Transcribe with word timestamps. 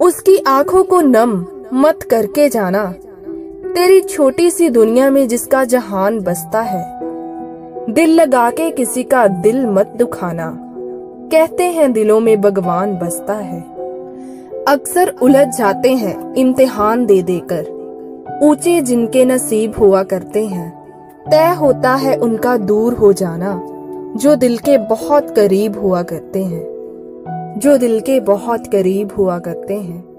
उसकी 0.00 0.36
आँखों 0.38 0.84
को 0.84 1.00
नम 1.00 1.46
मत 1.74 2.02
करके 2.02 2.48
जाना। 2.48 2.84
तेरी 3.74 4.00
छोटी 4.00 4.50
सी 4.50 4.68
दुनिया 4.70 5.10
में 5.10 5.28
जिसका 5.28 5.64
जहान 5.64 6.20
बसता 6.20 6.60
है, 6.60 7.00
दिल 7.90 8.10
लगा 8.10 8.50
के 8.50 8.70
किसी 8.70 9.02
का 9.02 9.26
दिल 9.26 9.66
मत 9.66 9.86
दुखाना। 9.86 10.50
कहते 11.32 11.64
हैं 11.64 11.92
दिलों 11.92 12.20
में 12.20 12.40
भगवान 12.40 12.94
बसता 12.94 13.34
है। 13.34 13.60
अक्सर 14.68 15.14
उलझ 15.22 15.46
जाते 15.58 15.92
हैं 15.92 16.34
इम्तिहान 16.34 17.06
दे 17.06 17.22
देकर। 17.22 18.40
ऊँचे 18.42 18.80
जिनके 18.80 19.24
नसीब 19.24 19.74
हुआ 19.78 20.02
करते 20.02 20.46
हैं, 20.46 20.70
तय 21.30 21.54
होता 21.54 21.94
है 21.94 22.16
उनका 22.16 22.56
दूर 22.56 22.94
हो 22.94 23.12
जाना, 23.12 23.60
जो 24.16 24.36
दिल 24.36 24.58
के 24.58 24.78
बहुत 24.78 25.30
करीब 25.36 25.78
हुआ 25.80 26.02
करते 26.02 26.44
हैं। 26.44 26.77
जो 27.56 27.78
दिल 27.78 28.00
के 28.00 28.20
बहुत 28.20 28.66
करीब 28.66 29.12
हुआ 29.12 29.38
करते 29.38 29.74
हैं। 29.74 30.17